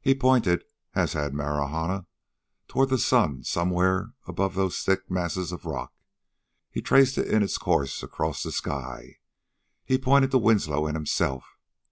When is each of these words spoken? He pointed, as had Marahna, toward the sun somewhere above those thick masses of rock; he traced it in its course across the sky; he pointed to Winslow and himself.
He 0.00 0.14
pointed, 0.14 0.62
as 0.94 1.14
had 1.14 1.34
Marahna, 1.34 2.06
toward 2.68 2.90
the 2.90 2.96
sun 2.96 3.42
somewhere 3.42 4.12
above 4.28 4.54
those 4.54 4.84
thick 4.84 5.10
masses 5.10 5.50
of 5.50 5.64
rock; 5.64 5.92
he 6.70 6.80
traced 6.80 7.18
it 7.18 7.26
in 7.26 7.42
its 7.42 7.58
course 7.58 8.00
across 8.04 8.44
the 8.44 8.52
sky; 8.52 9.16
he 9.84 9.98
pointed 9.98 10.30
to 10.30 10.38
Winslow 10.38 10.86
and 10.86 10.94
himself. 10.96 11.44